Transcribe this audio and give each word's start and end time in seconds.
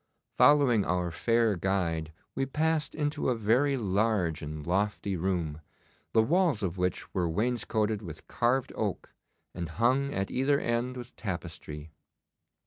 Following 0.35 0.83
our 0.83 1.11
fair 1.11 1.55
guide 1.55 2.11
we 2.33 2.47
passed 2.47 2.95
into 2.95 3.29
a 3.29 3.35
very 3.35 3.77
large 3.77 4.41
and 4.41 4.65
lofty 4.65 5.15
room, 5.15 5.61
the 6.11 6.23
walls 6.23 6.63
of 6.63 6.75
which 6.79 7.13
were 7.13 7.29
wainscoted 7.29 8.01
with 8.01 8.27
carved 8.27 8.73
oak, 8.75 9.13
and 9.53 9.69
hung 9.69 10.11
at 10.11 10.31
either 10.31 10.59
end 10.59 10.97
with 10.97 11.15
tapestry. 11.15 11.91